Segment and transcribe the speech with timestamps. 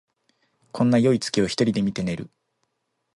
[0.71, 2.31] こんなよい月を一人で見て寝る